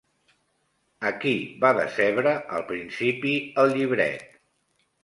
[1.09, 1.33] A qui
[1.65, 4.27] va decebre al principi el llibret?